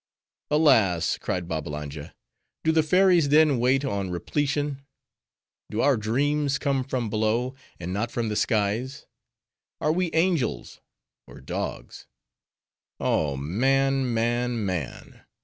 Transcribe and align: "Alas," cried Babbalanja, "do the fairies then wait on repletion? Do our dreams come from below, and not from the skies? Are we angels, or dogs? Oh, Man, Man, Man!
"Alas," 0.49 1.19
cried 1.19 1.47
Babbalanja, 1.47 2.15
"do 2.63 2.71
the 2.71 2.81
fairies 2.81 3.29
then 3.29 3.59
wait 3.59 3.85
on 3.85 4.09
repletion? 4.09 4.83
Do 5.69 5.81
our 5.81 5.95
dreams 5.95 6.57
come 6.57 6.83
from 6.83 7.07
below, 7.07 7.53
and 7.79 7.93
not 7.93 8.09
from 8.09 8.27
the 8.27 8.35
skies? 8.35 9.05
Are 9.79 9.91
we 9.91 10.09
angels, 10.13 10.81
or 11.27 11.39
dogs? 11.39 12.07
Oh, 12.99 13.37
Man, 13.37 14.11
Man, 14.11 14.65
Man! 14.65 15.23